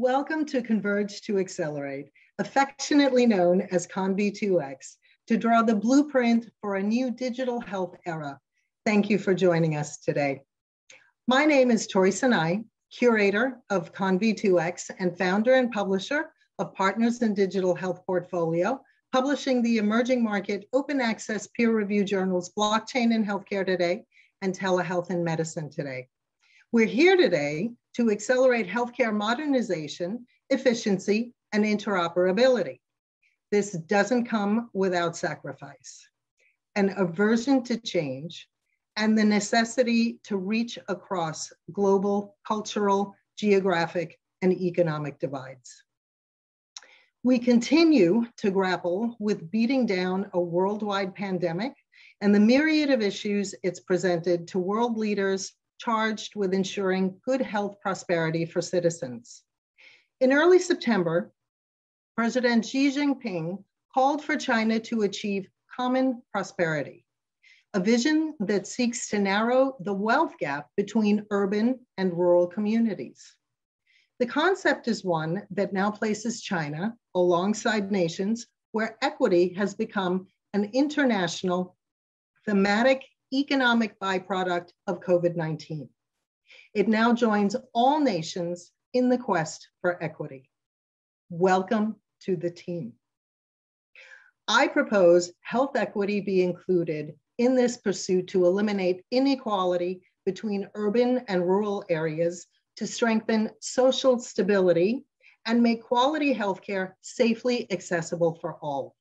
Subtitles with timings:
[0.00, 4.94] Welcome to Converge to Accelerate, affectionately known as CONV2X,
[5.26, 8.38] to draw the blueprint for a new digital health era.
[8.86, 10.42] Thank you for joining us today.
[11.26, 12.64] My name is Tory Cenaj,
[12.96, 16.26] curator of CONV2X and founder and publisher
[16.60, 18.80] of Partners in Digital Health Portfolio,
[19.10, 24.04] publishing the emerging market open access peer review journals Blockchain in Healthcare Today
[24.42, 26.06] and Telehealth in Medicine Today.
[26.70, 32.78] We're here today to accelerate healthcare modernization, efficiency, and interoperability.
[33.50, 36.08] This doesn't come without sacrifice,
[36.76, 38.48] an aversion to change,
[38.96, 45.82] and the necessity to reach across global, cultural, geographic, and economic divides.
[47.24, 51.72] We continue to grapple with beating down a worldwide pandemic
[52.20, 57.80] and the myriad of issues it's presented to world leaders charged with ensuring good health
[57.80, 59.42] prosperity for citizens.
[60.20, 61.32] In early September,
[62.16, 63.62] President Xi Jinping
[63.94, 67.04] called for China to achieve common prosperity,
[67.74, 73.36] a vision that seeks to narrow the wealth gap between urban and rural communities.
[74.18, 80.70] The concept is one that now places China alongside nations where equity has become an
[80.72, 81.76] international
[82.44, 85.88] thematic economic byproduct of COVID 19.
[86.74, 90.50] It now joins all nations in the quest for equity.
[91.30, 92.94] Welcome to the team.
[94.46, 101.46] I propose health equity be included in this pursuit to eliminate inequality between urban and
[101.46, 105.04] rural areas to strengthen social stability
[105.46, 108.94] and make quality healthcare safely accessible for all.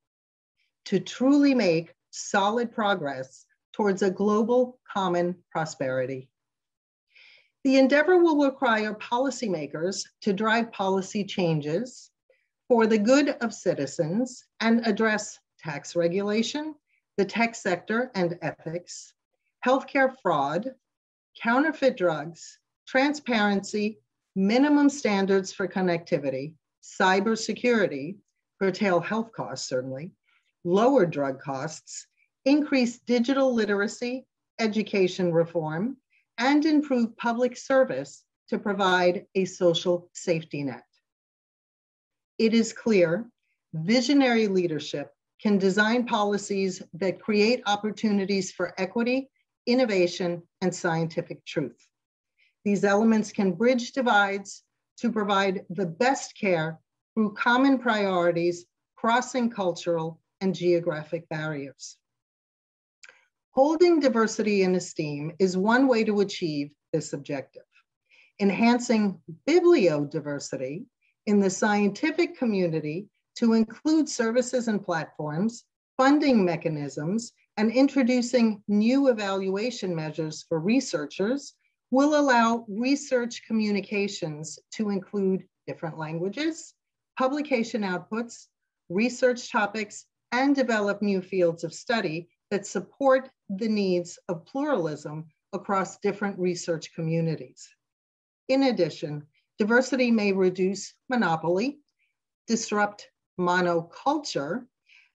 [0.86, 3.45] To truly make solid progress
[3.78, 6.28] towards a global common prosperity.
[7.64, 12.09] The endeavor will require policymakers to drive policy changes
[12.67, 16.73] for the good of citizens and address tax regulation,
[17.17, 19.14] the tech sector and ethics,
[19.64, 20.73] healthcare fraud,
[21.39, 23.99] counterfeit drugs, transparency,
[24.36, 28.17] minimum standards for connectivity, cybersecurity,
[28.60, 30.11] curtail health costs certainly,
[30.64, 32.08] lower drug costs,
[32.47, 34.25] increase digital literacy,
[34.59, 35.97] education reform,
[36.37, 40.86] and improve public service to provide a social safety net.
[42.37, 43.30] It is clear
[43.73, 49.30] visionary leadership can design policies that create opportunities for equity,
[49.65, 51.86] innovation, and scientific truth.
[52.63, 54.63] These elements can bridge divides
[54.99, 56.80] to provide the best care
[57.13, 58.65] through common priorities,
[58.95, 61.97] crossing cultural and geographic barriers.
[63.57, 67.63] Holding diversity in esteem is one way to achieve this objective.
[68.39, 69.19] Enhancing
[69.49, 70.85] bibliodiversity
[71.25, 73.07] in the scientific community
[73.37, 75.63] to include services and platforms,
[75.97, 81.55] funding mechanisms, and introducing new evaluation measures for researchers
[81.89, 86.75] will allow research communications to include different languages,
[87.17, 88.49] publication outputs,
[88.89, 95.97] research topics, and develop new fields of study that support the needs of pluralism across
[95.99, 97.69] different research communities.
[98.49, 99.25] In addition,
[99.58, 101.80] diversity may reduce monopoly,
[102.47, 103.09] disrupt
[103.39, 104.65] monoculture,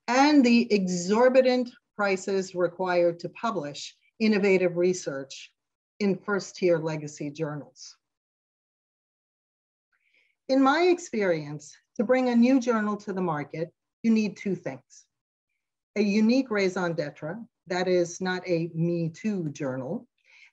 [0.09, 5.53] and the exorbitant prices required to publish innovative research
[6.01, 7.97] in first tier legacy journals.
[10.49, 13.73] In my experience, to bring a new journal to the market,
[14.03, 15.07] you need two things.
[15.97, 20.07] A unique raison d'etre, that is not a Me Too journal.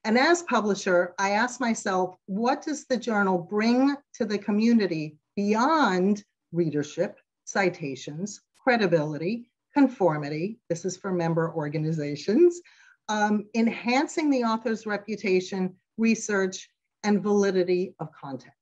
[0.06, 6.24] And as publisher, I ask myself, what does the journal bring to the community beyond
[6.52, 10.60] readership, citations, credibility, conformity?
[10.70, 12.62] This is for member organizations,
[13.10, 16.70] um, enhancing the author's reputation, research,
[17.04, 18.54] and validity of content.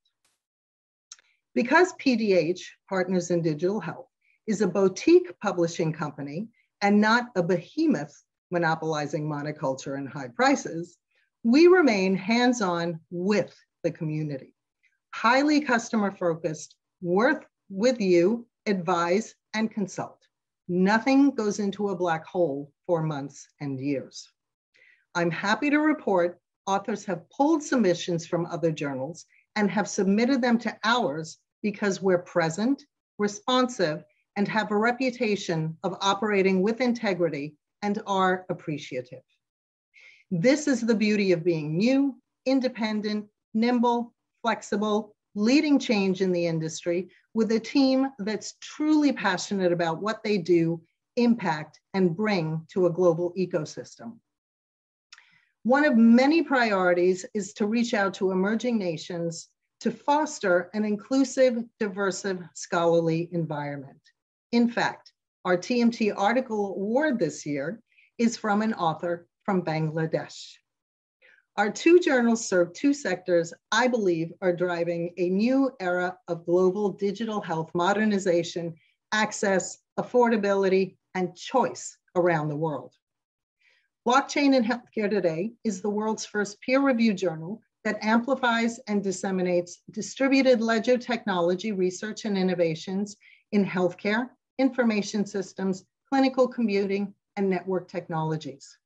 [1.53, 4.07] Because PDH, Partners in Digital Health,
[4.47, 6.47] is a boutique publishing company
[6.81, 10.97] and not a behemoth monopolizing monoculture and high prices,
[11.43, 14.53] we remain hands on with the community,
[15.13, 20.19] highly customer focused, work with you, advise, and consult.
[20.67, 24.29] Nothing goes into a black hole for months and years.
[25.15, 30.59] I'm happy to report authors have pulled submissions from other journals and have submitted them
[30.59, 32.83] to ours because we're present,
[33.17, 34.03] responsive,
[34.35, 39.23] and have a reputation of operating with integrity and are appreciative.
[40.31, 42.15] This is the beauty of being new,
[42.45, 50.01] independent, nimble, flexible, leading change in the industry with a team that's truly passionate about
[50.01, 50.81] what they do,
[51.15, 54.17] impact, and bring to a global ecosystem.
[55.63, 59.49] One of many priorities is to reach out to emerging nations
[59.81, 62.25] to foster an inclusive, diverse,
[62.55, 63.99] scholarly environment.
[64.51, 65.11] In fact,
[65.47, 67.79] our TMT article award this year
[68.17, 70.55] is from an author from Bangladesh.
[71.55, 76.89] Our two journals serve two sectors I believe are driving a new era of global
[76.89, 78.75] digital health modernization,
[79.13, 82.91] access, affordability, and choice around the world.
[84.05, 90.59] Blockchain in Healthcare Today is the world's first peer-reviewed journal that amplifies and disseminates distributed
[90.59, 93.15] ledger technology research and innovations
[93.53, 94.27] in healthcare,
[94.59, 98.77] information systems, clinical computing, and network technologies.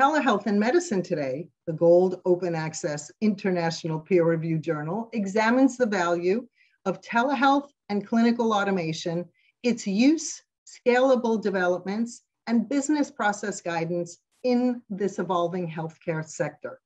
[0.00, 6.46] Telehealth and Medicine Today, the gold open access international peer reviewed journal, examines the value
[6.86, 9.24] of telehealth and clinical automation,
[9.62, 16.80] its use, scalable developments, and business process guidance in this evolving healthcare sector.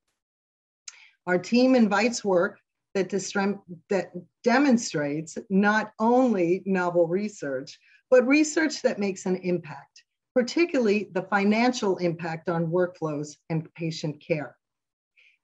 [1.27, 2.59] Our team invites work
[2.97, 4.13] that, that
[4.43, 7.79] demonstrates not only novel research,
[8.11, 10.05] but research that makes an impact,
[10.35, 14.57] particularly the financial impact on workflows and patient care.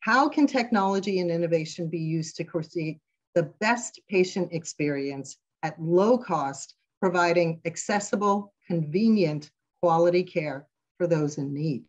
[0.01, 2.99] How can technology and innovation be used to create
[3.35, 9.51] the best patient experience at low cost, providing accessible, convenient,
[9.83, 10.67] quality care
[10.97, 11.85] for those in need.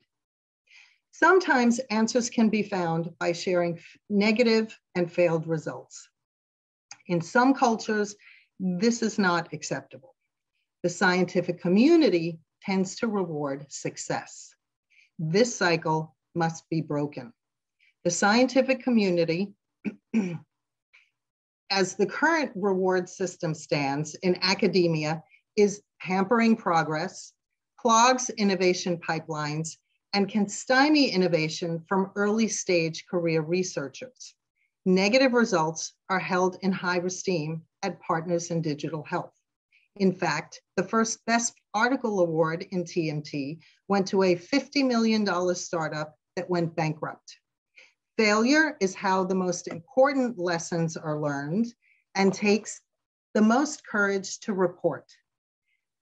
[1.13, 3.80] Sometimes answers can be found by sharing
[4.10, 6.10] negative and failed results.
[7.06, 8.15] In some cultures,
[8.60, 10.15] this is not acceptable.
[10.81, 14.56] The scientific community tends to reward success.
[15.19, 17.31] This cycle must be broken.
[18.04, 19.54] The scientific community,
[21.69, 25.24] as the current reward system stands in academia,
[25.56, 27.33] is hampering progress,
[27.77, 29.77] clogs innovation pipelines,
[30.13, 34.36] and can stymie innovation from early stage career researchers.
[34.86, 39.31] Negative results are held in high esteem at Partners in Digital Health.
[39.98, 46.15] In fact, the first Best Article Award in TMT went to a $50 million startup
[46.36, 47.38] that went bankrupt.
[48.18, 51.68] Failure is how the most important lessons are learned
[52.15, 52.81] and takes
[53.33, 55.06] the most courage to report.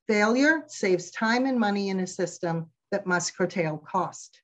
[0.08, 4.42] Failure saves time and money in a system that must curtail cost.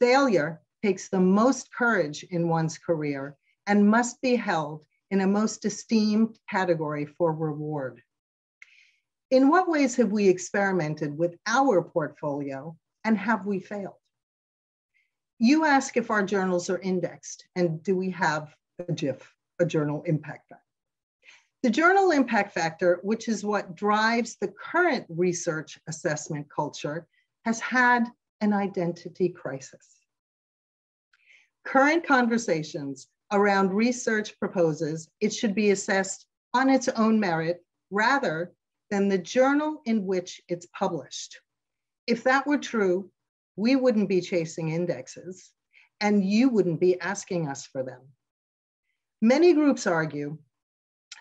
[0.00, 3.36] Failure takes the most courage in one's career
[3.66, 8.02] and must be held in a most esteemed category for reward.
[9.30, 13.94] In what ways have we experimented with our portfolio and have we failed?
[15.38, 19.20] You ask if our journals are indexed and do we have a JIF,
[19.60, 20.62] a journal impact factor?
[21.62, 27.06] The journal impact factor, which is what drives the current research assessment culture,
[27.46, 28.08] has had
[28.40, 30.00] an identity crisis.
[31.64, 38.52] Current conversations around research proposes it should be assessed on its own merit rather
[38.90, 41.40] than the journal in which it's published.
[42.08, 43.10] If that were true,
[43.54, 45.52] we wouldn't be chasing indexes
[46.00, 48.00] and you wouldn't be asking us for them.
[49.22, 50.36] Many groups argue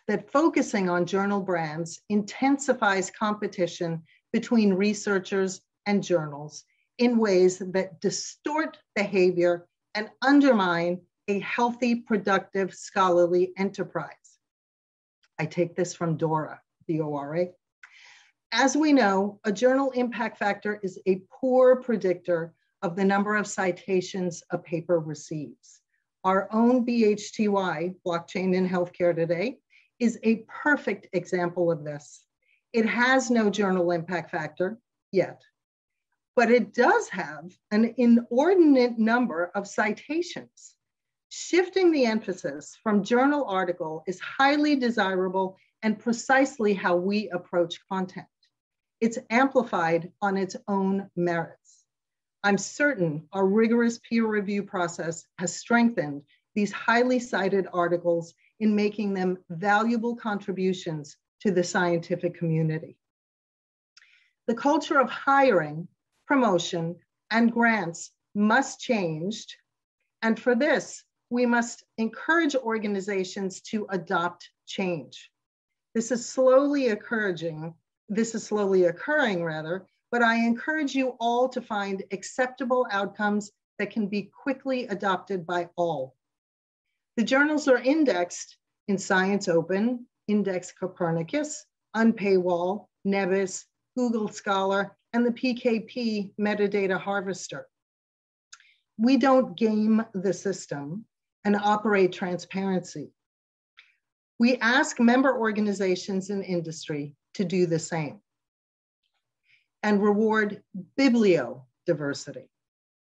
[0.07, 4.03] that focusing on journal brands intensifies competition
[4.33, 6.63] between researchers and journals
[6.97, 14.39] in ways that distort behavior and undermine a healthy, productive, scholarly enterprise.
[15.39, 17.47] I take this from DORA, the ORA.
[18.51, 23.47] As we know, a journal impact factor is a poor predictor of the number of
[23.47, 25.81] citations a paper receives.
[26.23, 29.57] Our own BHTY, Blockchain in Healthcare Today,
[29.99, 32.25] is a perfect example of this.
[32.73, 34.79] It has no journal impact factor
[35.11, 35.41] yet,
[36.35, 40.75] but it does have an inordinate number of citations.
[41.29, 48.27] Shifting the emphasis from journal article is highly desirable and precisely how we approach content.
[49.01, 51.83] It's amplified on its own merits.
[52.43, 56.21] I'm certain our rigorous peer review process has strengthened
[56.53, 62.97] these highly cited articles in making them valuable contributions to the scientific community.
[64.47, 65.87] The culture of hiring,
[66.27, 66.95] promotion,
[67.31, 69.57] and grants must change.
[70.21, 75.31] And for this, we must encourage organizations to adopt change.
[75.93, 77.73] This is slowly occurring,
[78.09, 83.91] this is slowly occurring rather, but I encourage you all to find acceptable outcomes that
[83.91, 86.15] can be quickly adopted by all.
[87.17, 91.65] The journals are indexed in Science Open, Index Copernicus,
[91.95, 93.65] Unpaywall, Nebis,
[93.97, 97.67] Google Scholar, and the PKP metadata harvester.
[98.97, 101.05] We don't game the system
[101.45, 103.13] and operate transparency.
[104.39, 108.19] We ask member organizations and industry to do the same
[109.83, 110.61] and reward
[110.99, 112.49] bibliodiversity,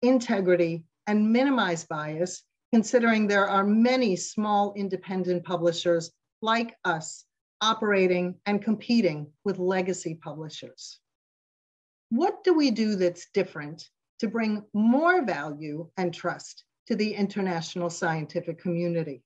[0.02, 7.25] integrity, and minimize bias, considering there are many small independent publishers like us
[7.61, 11.00] operating and competing with legacy publishers.
[12.14, 13.88] What do we do that's different
[14.21, 19.25] to bring more value and trust to the international scientific community?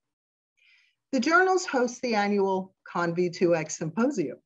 [1.13, 4.39] The journals host the annual CONV2X Symposium,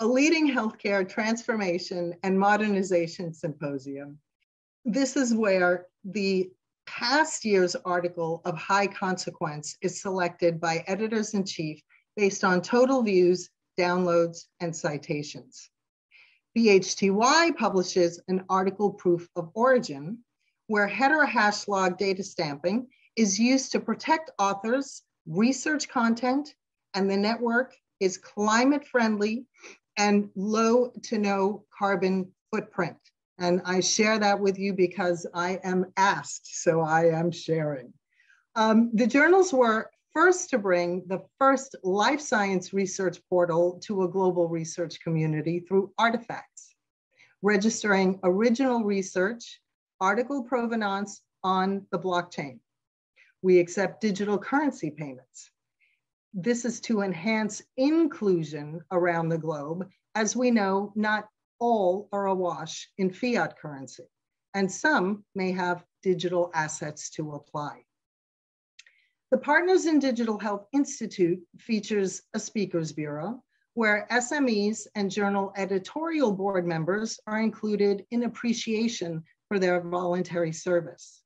[0.00, 4.18] a leading healthcare transformation and modernization symposium.
[4.86, 6.50] This is where the
[6.86, 11.82] past year's article of high consequence is selected by editors in chief
[12.16, 15.68] based on total views, downloads, and citations.
[16.56, 20.18] BHTY publishes an article proof of origin
[20.66, 26.54] where header hash log data stamping is used to protect authors research content,
[26.94, 29.46] and the network is climate friendly
[29.96, 32.96] and low to no carbon footprint.
[33.38, 37.92] And I share that with you because I am asked, so I am sharing.
[38.54, 44.08] Um, the journals were first to bring the first life science research portal to a
[44.08, 46.74] global research community through artifacts,
[47.40, 49.60] registering original research,
[50.00, 52.58] article provenance on the blockchain.
[53.40, 55.50] We accept digital currency payments.
[56.34, 59.88] This is to enhance inclusion around the globe.
[60.14, 61.28] As we know, not
[61.58, 64.04] all are awash in fiat currency,
[64.54, 67.84] and some may have digital assets to apply.
[69.32, 73.42] The Partners in Digital Health Institute features a speakers bureau
[73.74, 81.22] where SMEs and journal editorial board members are included in appreciation for their voluntary service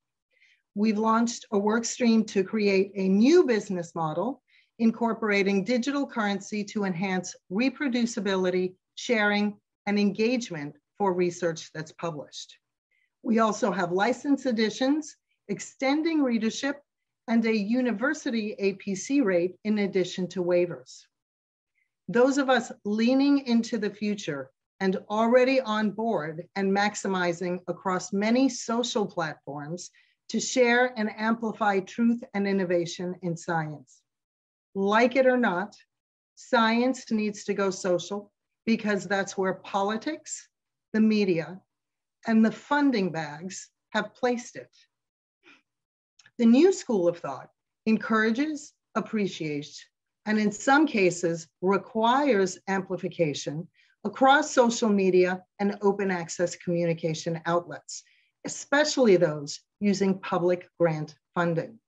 [0.77, 4.43] we've launched a work stream to create a new business model
[4.79, 12.59] incorporating digital currency to enhance reproducibility, sharing, and engagement for research that's published.
[13.23, 15.17] We also have license editions,
[15.49, 16.83] extending readership,
[17.28, 21.02] and a university APC rate in addition to waivers.
[22.09, 28.49] Those of us leaning into the future and already on board and maximizing across many
[28.49, 29.90] social platforms
[30.28, 34.02] to share and amplify truth and innovation in science.
[34.75, 35.75] Like it or not,
[36.35, 38.30] science needs to go social
[38.66, 40.49] because that's where politics,
[40.92, 41.61] the media,
[42.26, 44.71] and the funding bags have placed it.
[46.38, 47.49] The new school of thought
[47.87, 49.83] encourages, appreciates,
[50.26, 53.66] and in some cases requires amplification
[54.05, 58.02] across social media and open access communication outlets,
[58.45, 61.78] especially those using public grant funding.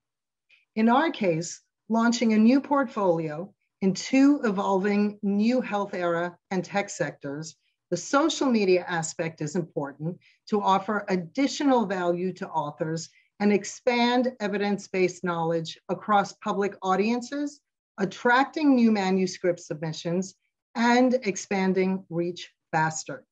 [0.77, 3.53] In our case, launching a new portfolio
[3.83, 7.55] in two evolving new health era and tech sectors,
[7.91, 15.23] the social media aspect is important to offer additional value to authors and expand evidence-based
[15.23, 17.61] knowledge across public audiences,
[17.99, 20.35] attracting new manuscript submissions,
[20.75, 23.25] and expanding reach faster.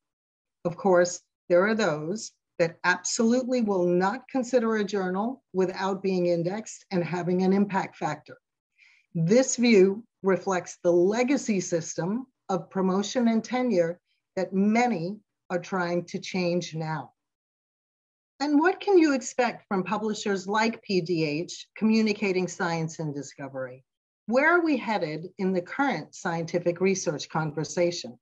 [0.65, 6.85] Of course, there are those that absolutely will not consider a journal without being indexed
[6.91, 8.37] and having an impact factor.
[9.13, 13.99] This view reflects the legacy system of promotion and tenure
[14.35, 17.11] that many are trying to change now.
[18.39, 23.83] And what can you expect from publishers like PDH communicating science and discovery?
[24.27, 28.19] Where are we headed in the current scientific research conversation?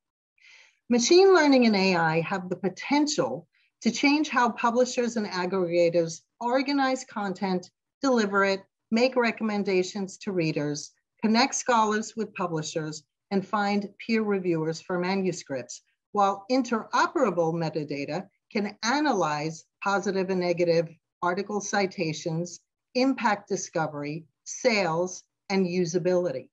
[0.90, 3.46] Machine learning and AI have the potential
[3.82, 7.70] to change how publishers and aggregators organize content,
[8.02, 10.92] deliver it, make recommendations to readers,
[11.22, 15.82] connect scholars with publishers, and find peer reviewers for manuscripts,
[16.14, 20.90] while interoperable metadata can analyze positive and negative
[21.22, 22.60] article citations,
[22.94, 26.50] impact discovery, sales, and usability.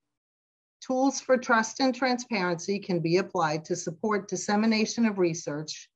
[0.80, 5.88] Tools for trust and transparency can be applied to support dissemination of research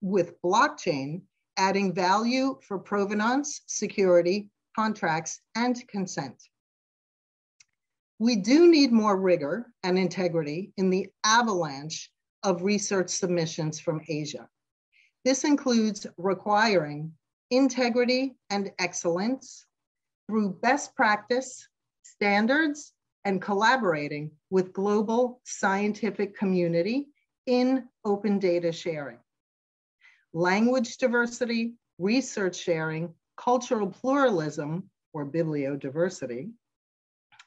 [0.00, 1.22] with blockchain,
[1.56, 6.40] adding value for provenance, security, contracts, and consent.
[8.18, 12.10] We do need more rigor and integrity in the avalanche
[12.42, 14.48] of research submissions from Asia.
[15.26, 17.12] This includes requiring
[17.50, 19.66] integrity and excellence
[20.28, 21.66] through best practice,
[22.04, 22.92] standards,
[23.24, 27.08] and collaborating with global scientific community
[27.46, 29.18] in open data sharing.
[30.32, 36.52] Language diversity, research sharing, cultural pluralism, or bibliodiversity,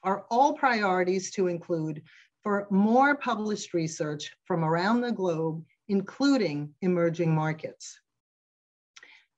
[0.02, 2.02] are all priorities to include
[2.42, 7.98] for more published research from around the globe, including emerging markets.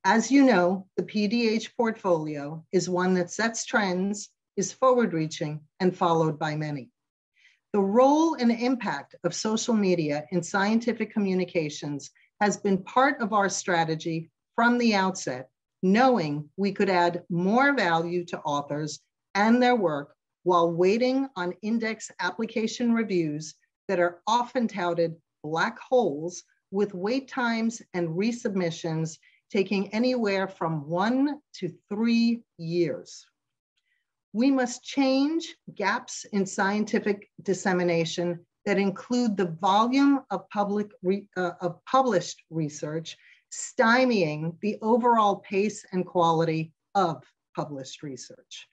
[0.05, 4.29] As you know, the PDH portfolio is one that sets trends,
[4.59, 6.91] is forward reaching, and followed by many.
[7.73, 12.11] The role and impact of social media in scientific communications
[12.43, 15.49] has been part of our strategy from the outset,
[15.83, 19.01] knowing we could add more value to authors
[19.35, 23.55] and their work while waiting on index application reviews
[23.89, 29.19] that are often touted black holes with wait times and resubmissions
[29.51, 33.27] taking anywhere from one to three years.
[34.33, 40.91] We must change gaps in scientific dissemination that include the volume of, public
[41.37, 43.17] uh, of published research,
[43.53, 47.23] stymieing the overall pace and quality of
[47.55, 48.69] published research.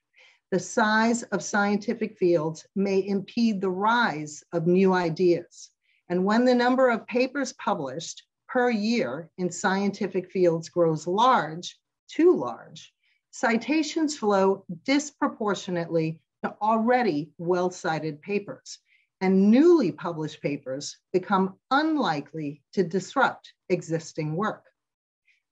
[0.51, 5.71] The size of scientific fields may impede the rise of new ideas.
[6.09, 12.35] And when the number of papers published per year in scientific fields grows large, too
[12.35, 12.91] large,
[13.31, 18.79] citations flow disproportionately to already well-cited papers,
[19.21, 24.65] and newly published papers become unlikely to disrupt existing work.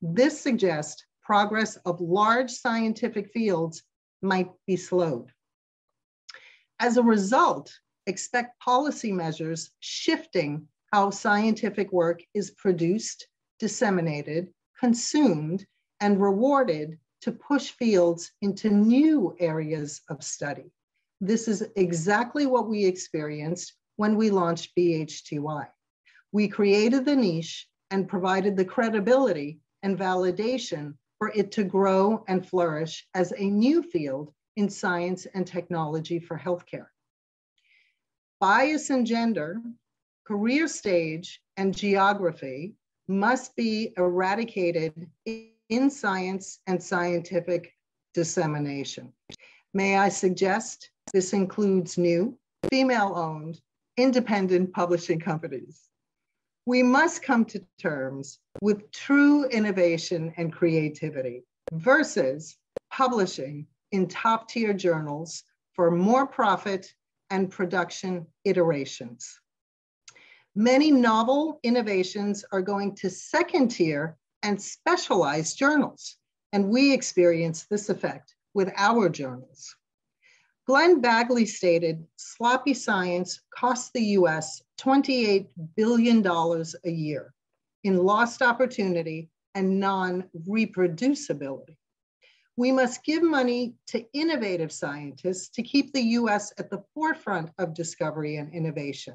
[0.01, 3.83] This suggests progress of large scientific fields
[4.21, 5.31] might be slowed.
[6.79, 7.71] As a result,
[8.07, 13.27] expect policy measures shifting how scientific work is produced,
[13.59, 14.49] disseminated,
[14.79, 15.65] consumed,
[15.99, 20.71] and rewarded to push fields into new areas of study.
[21.19, 25.67] This is exactly what we experienced when we launched BHTY.
[26.31, 32.47] We created the niche and provided the credibility and validation for it to grow and
[32.47, 36.87] flourish as a new field in science and technology for healthcare.
[38.39, 39.61] Bias in gender,
[40.23, 42.75] career stage, and geography
[43.07, 47.73] must be eradicated in science and scientific
[48.13, 49.11] dissemination.
[49.73, 52.37] May I suggest this includes new,
[52.69, 53.59] female owned,
[53.97, 55.89] independent publishing companies.
[56.67, 62.57] We must come to terms with true innovation and creativity versus
[62.91, 66.93] publishing in top tier journals for more profit
[67.29, 69.39] and production iterations.
[70.55, 76.17] Many novel innovations are going to second tier and specialized journals,
[76.51, 79.75] and we experience this effect with our journals.
[80.65, 87.33] Glenn Begley stated sloppy science costs the US $28 billion a year
[87.85, 91.76] in lost opportunity and non-reproducibility.
[92.57, 97.75] We must give money to innovative scientists to keep the US at the forefront of
[97.75, 99.13] discovery and innovation,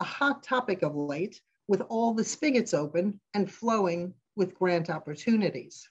[0.00, 5.86] a hot topic of late with all the spigots open and flowing with grant opportunities.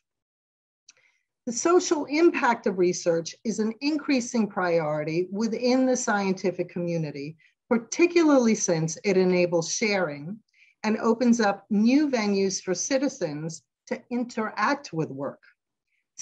[1.46, 7.38] The social impact of research is an increasing priority within the scientific community,
[7.70, 10.40] particularly since it enables sharing
[10.84, 15.42] and opens up new venues for citizens to interact with work.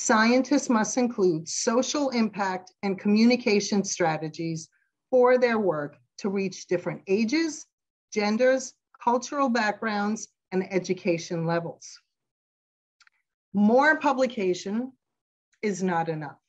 [0.01, 4.69] Scientists must include social impact and communication strategies
[5.09, 7.65] for their work to reach different ages,
[8.13, 11.99] genders, cultural backgrounds, and education levels.
[13.53, 14.93] More publication
[15.61, 16.39] is not enough.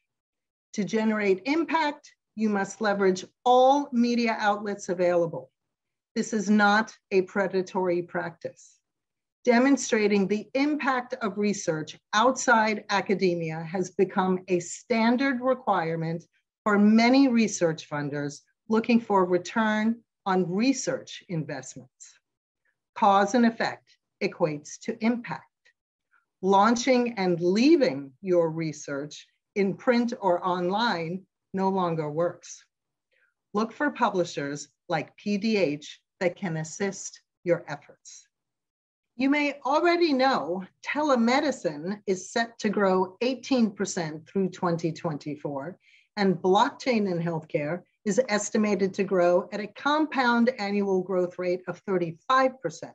[0.75, 5.51] To generate impact, you must leverage all media outlets available.
[6.15, 8.80] This is not a predatory practice.
[9.45, 16.25] Demonstrating the impact of research outside academia has become a standard requirement
[16.63, 22.19] for many research funders looking for return on research investments.
[22.95, 25.47] Cause and effect equates to impact.
[26.43, 31.25] Launching and leaving your research in print or online
[31.55, 32.63] no longer works.
[33.55, 35.87] Look for publishers like PDH
[36.21, 38.27] that can assist your efforts.
[39.21, 45.79] You may already know telemedicine is set to grow 18% through 2024,
[46.17, 51.85] and blockchain in healthcare is estimated to grow at a compound annual growth rate of
[51.85, 52.95] 35%.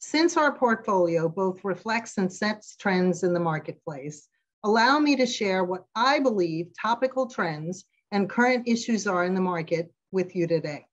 [0.00, 4.26] Since our portfolio both reflects and sets trends in the marketplace,
[4.64, 9.40] allow me to share what I believe topical trends and current issues are in the
[9.40, 10.86] market with you today.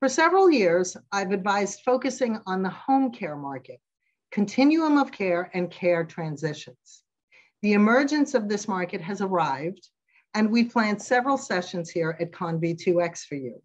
[0.00, 3.80] For several years, I've advised focusing on the home care market,
[4.30, 7.02] continuum of care and care transitions.
[7.60, 9.90] The emergence of this market has arrived,
[10.32, 13.62] and we planned several sessions here at CONV2X for you.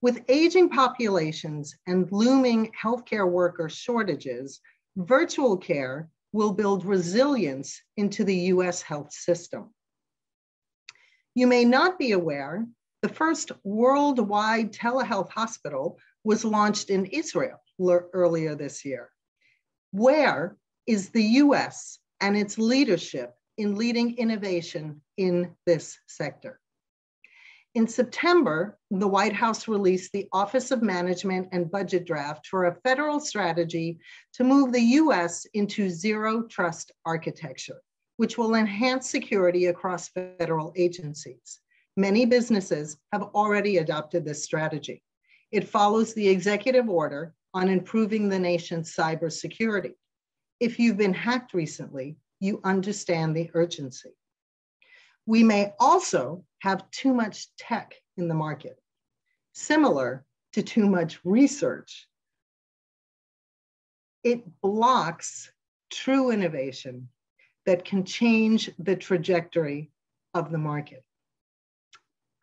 [0.00, 4.62] With aging populations and looming healthcare worker shortages,
[4.96, 9.74] virtual care will build resilience into the US health system.
[11.34, 12.66] You may not be aware,
[13.02, 17.58] the first worldwide telehealth hospital was launched in Israel
[18.12, 19.10] earlier this year.
[19.92, 20.56] Where
[20.86, 26.60] is the US and its leadership in leading innovation in this sector?
[27.74, 32.74] In September, the White House released the Office of Management and Budget draft for a
[32.80, 34.00] federal strategy
[34.32, 37.80] to move the US into zero trust architecture,
[38.16, 41.60] which will enhance security across federal agencies.
[41.98, 45.02] Many businesses have already adopted this strategy.
[45.50, 49.94] It follows the executive order on improving the nation's cybersecurity.
[50.60, 54.10] If you've been hacked recently, you understand the urgency.
[55.26, 58.78] We may also have too much tech in the market,
[59.52, 62.06] similar to too much research.
[64.22, 65.50] It blocks
[65.90, 67.08] true innovation
[67.66, 69.90] that can change the trajectory
[70.32, 71.02] of the market.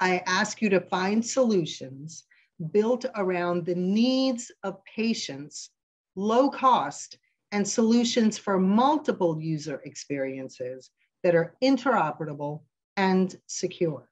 [0.06, 2.26] I ask you to find solutions
[2.72, 5.72] built around the needs of patients,
[6.15, 7.18] low cost,
[7.52, 10.91] and solutions for multiple user experiences
[11.24, 12.62] that are interoperable
[12.98, 14.08] and secure.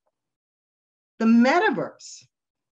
[1.19, 2.23] The metaverse,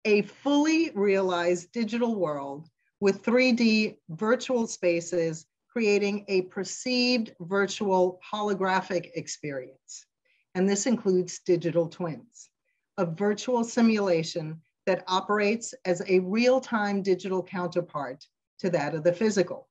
[0.04, 2.68] a fully realized digital world
[3.00, 10.06] with 3D virtual spaces creating a perceived virtual holographic experience.
[10.54, 12.50] And this includes digital twins,
[12.98, 18.26] a virtual simulation that operates as a real-time digital counterpart
[18.60, 19.68] to that of the physical.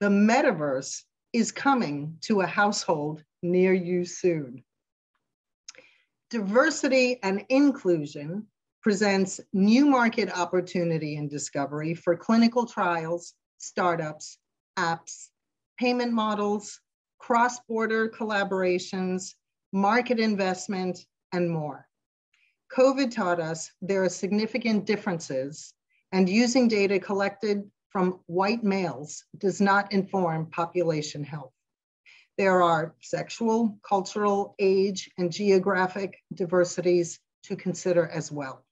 [0.00, 4.62] The metaverse is coming to a household near you soon.
[6.30, 8.46] Diversity and inclusion
[8.82, 14.38] presents new market opportunity and discovery for clinical trials, startups,
[14.78, 15.28] apps,
[15.78, 16.80] payment models,
[17.18, 19.34] cross-border collaborations,
[19.72, 20.98] market investment,
[21.32, 21.87] and more.
[22.72, 25.72] COVID taught us there are significant differences
[26.12, 31.52] and using data collected from white males does not inform population health.
[32.36, 38.64] There are sexual, cultural, age, and geographic diversities to consider as well.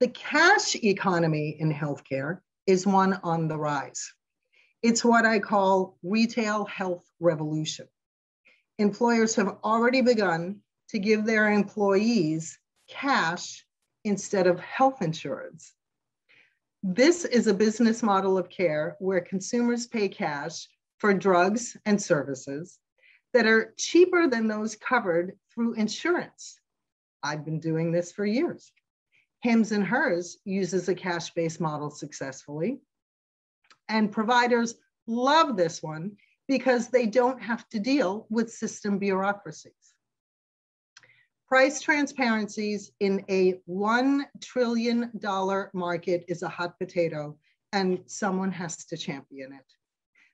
[0.00, 4.12] The cash economy in healthcare is one on the rise.
[4.82, 7.86] It's what I call retail health revolution.
[8.78, 10.60] Employers have already begun
[10.94, 12.56] to give their employees
[12.88, 13.66] cash
[14.04, 15.74] instead of health insurance.
[16.84, 22.78] This is a business model of care where consumers pay cash for drugs and services
[23.32, 26.60] that are cheaper than those covered through insurance.
[27.24, 28.70] I've been doing this for years.
[29.40, 32.78] Hims and Hers uses a cash-based model successfully.
[33.88, 34.76] And providers
[35.08, 36.12] love this one
[36.46, 39.93] because they don't have to deal with system bureaucracies.
[41.48, 45.10] Price transparencies in a $1 trillion
[45.74, 47.36] market is a hot potato,
[47.72, 49.66] and someone has to champion it.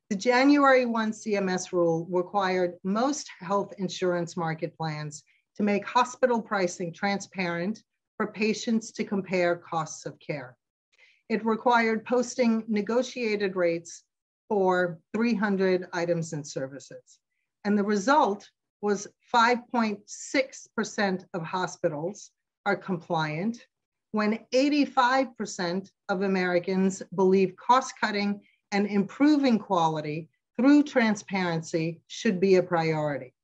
[0.08, 5.24] The January 1 CMS rule required most health insurance market plans
[5.56, 7.82] to make hospital pricing transparent
[8.16, 10.56] for patients to compare costs of care.
[11.28, 14.04] It required posting negotiated rates
[14.48, 17.18] for 300 items and services.
[17.64, 18.48] And the result
[18.82, 22.30] was 5.6% of hospitals
[22.66, 23.66] are compliant
[24.12, 28.40] when 85% of Americans believe cost cutting
[28.72, 33.34] and improving quality through transparency should be a priority.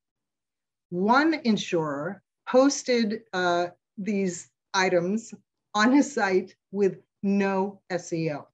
[0.91, 3.69] One insurer posted uh,
[3.99, 5.33] these items
[5.75, 8.47] on his site with no SEO.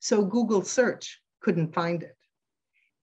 [0.00, 2.16] So Google search couldn't find it.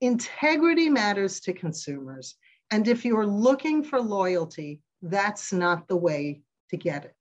[0.02, 2.36] Integrity matters to consumers.
[2.72, 7.16] And if you're looking for loyalty, that's not the way to get it.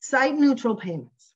[0.00, 1.34] Site neutral payments.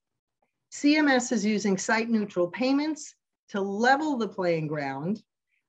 [0.73, 3.15] CMS is using site neutral payments
[3.51, 5.23] to level the playing ground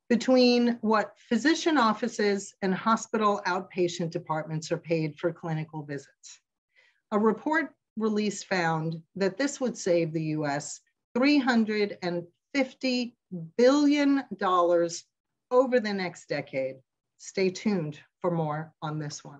[0.09, 6.39] between what physician offices and hospital outpatient departments are paid for clinical visits.
[7.11, 10.81] A report released found that this would save the US
[11.17, 13.13] $350
[13.57, 14.23] billion
[15.55, 16.75] over the next decade.
[17.17, 19.39] Stay tuned for more on this one.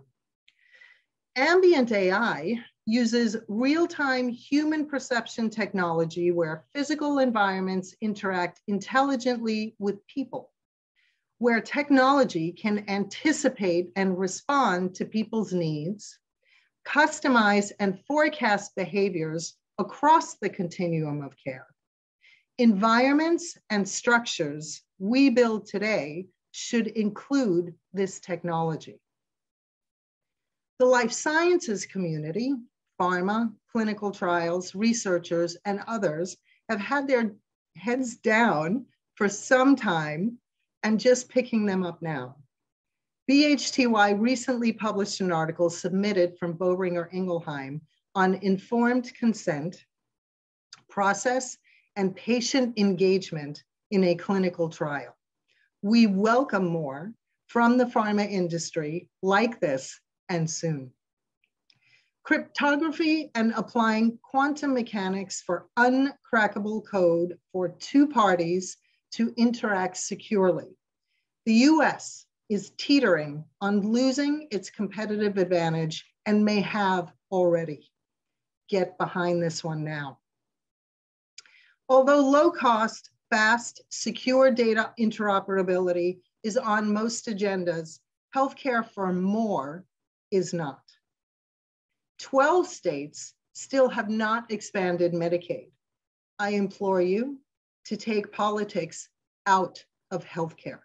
[1.35, 10.53] Ambient AI uses real-time human perception technology where physical environments interact intelligently with people,
[11.39, 16.17] where technology can anticipate and respond to people's needs,
[16.87, 21.67] customize and forecast behaviors across the continuum of care.
[22.57, 29.01] Environments and structures we build today should include this technology.
[30.79, 32.53] The life sciences community,
[32.99, 36.37] pharma, clinical trials, researchers, and others
[36.69, 37.35] have had their
[37.75, 40.37] heads down for some time
[40.83, 42.37] and just picking them up now.
[43.29, 47.81] BHTY recently published an article submitted from Boehringer Ingelheim
[48.13, 49.83] on informed consent,
[50.89, 51.57] process,
[51.95, 55.15] and patient engagement in a clinical trial.
[55.81, 57.13] We welcome more
[57.47, 60.91] from the pharma industry like this and soon.
[62.23, 68.77] Cryptography and applying quantum mechanics for uncrackable code for two parties
[69.11, 70.75] to interact securely.
[71.45, 77.91] The US is teetering on losing its competitive advantage and may have already.
[78.69, 80.17] Get behind this one now.
[81.87, 87.99] Although low cost, fast, secure data interoperability is on most agendas,
[88.35, 89.85] healthcare for more
[90.31, 90.81] is not.
[92.19, 95.71] 12 states still have not expanded Medicaid.
[96.39, 97.39] I implore you
[97.85, 99.09] to take politics
[99.45, 100.79] out of healthcare.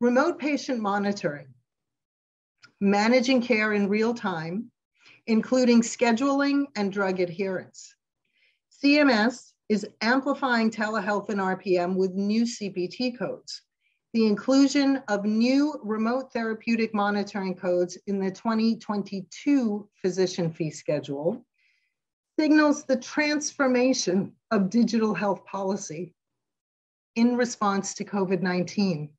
[0.00, 1.48] Remote patient monitoring,
[2.80, 4.70] managing care in real time,
[5.26, 7.95] including scheduling and drug adherence.
[8.84, 13.62] CMS is amplifying telehealth and RPM with new CPT codes
[14.16, 21.44] the inclusion of new remote therapeutic monitoring codes in the 2022 physician fee schedule
[22.40, 26.14] signals the transformation of digital health policy
[27.16, 29.10] in response to COVID-19.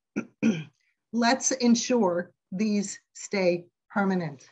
[1.13, 4.49] Let's ensure these stay permanent.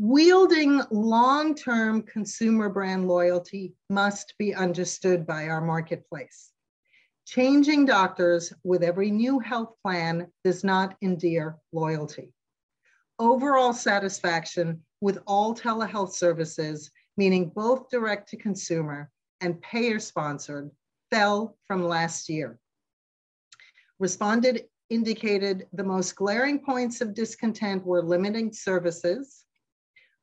[0.00, 6.52] Wielding long-term consumer brand loyalty must be understood by our marketplace.
[7.26, 12.32] Changing doctors with every new health plan does not endear loyalty.
[13.18, 20.70] Overall satisfaction with all telehealth services, meaning both direct to consumer and payer sponsored,
[21.10, 22.60] fell from last year.
[23.98, 29.44] Responded indicated the most glaring points of discontent were limiting services,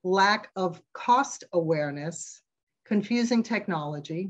[0.06, 2.44] lack of cost awareness,
[2.86, 4.30] confusing technology,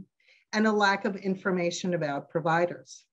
[0.53, 3.03] and a lack of information about providers.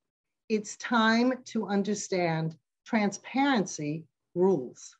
[0.49, 4.05] It's time to understand transparency
[4.37, 4.97] rules.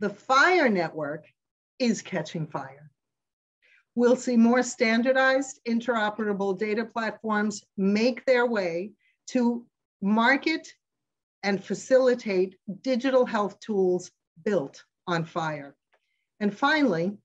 [0.00, 1.24] The FHIR network
[1.78, 2.90] is catching fire.
[3.94, 8.90] We'll see more standardized interoperable data platforms make their way
[9.28, 9.64] to
[10.00, 10.66] market
[11.44, 14.10] and facilitate digital health tools
[14.44, 15.74] built on FHIR.
[16.42, 17.16] And finally,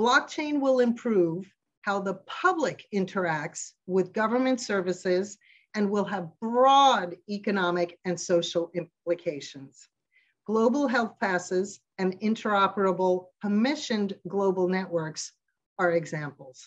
[0.00, 1.44] blockchain will improve
[1.82, 5.36] how the public interacts with government services
[5.74, 9.86] and will have broad economic and social implications.
[10.46, 15.32] Global health passes and interoperable permissioned global networks
[15.78, 16.64] are examples.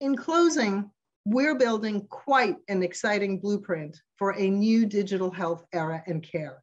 [0.00, 0.90] In closing,
[1.24, 6.62] we're building quite an exciting blueprint for a new digital health era and care.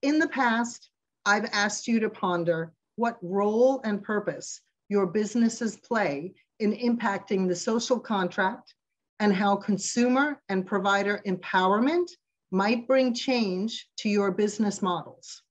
[0.00, 0.88] In the past,
[1.24, 7.56] I've asked you to ponder what role and purpose your businesses play in impacting the
[7.56, 8.74] social contract
[9.20, 12.10] and how consumer and provider empowerment
[12.50, 15.42] might bring change to your business models.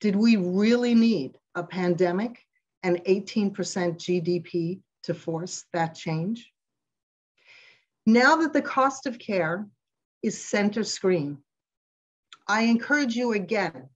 [0.00, 2.38] Did we really need a pandemic
[2.82, 6.52] and 18% GDP to force that change?
[8.06, 9.66] Now that the cost of care
[10.22, 11.38] is center screen,
[12.46, 13.88] I encourage you again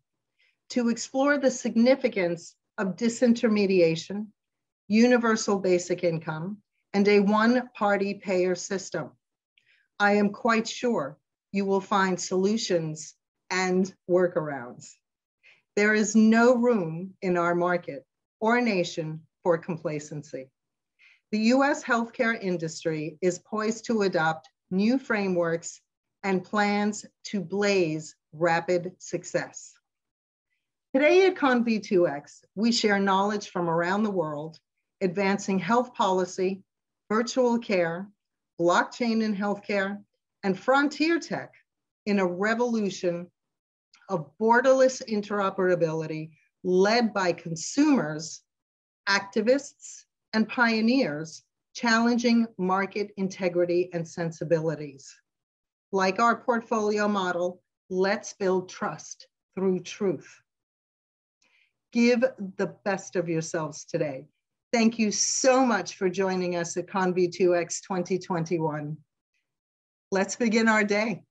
[0.71, 4.27] to explore the significance of disintermediation
[4.89, 6.57] universal basic income,
[6.95, 9.11] and a one-party payer system.
[10.01, 11.19] I am quite sure
[11.53, 13.15] you will find solutions
[13.51, 14.95] and workarounds.
[15.77, 18.05] There is no room in our market
[18.41, 20.51] or nation for complacency.
[21.31, 25.81] The US healthcare industry is poised to adopt new frameworks
[26.23, 29.75] and plans to blaze rapid success.
[30.95, 34.59] Today at ConV2X, we share knowledge from around the world
[35.03, 36.63] advancing health policy,
[37.11, 38.09] virtual care,
[38.59, 40.03] blockchain in healthcare,
[40.45, 41.53] and frontier tech
[42.07, 43.31] in a revolution
[44.09, 46.31] of borderless interoperability
[46.65, 48.41] led by consumers,
[49.11, 51.43] activists, and pioneers
[51.75, 55.15] challenging market integrity and sensibilities.
[55.93, 60.41] Like our portfolio model, let's build trust through truth.
[61.93, 62.25] Give
[62.57, 64.27] the best of yourselves today.
[64.73, 68.97] Thank you so much for joining us at CONV2X 2021.
[70.11, 71.25] Let's begin our day.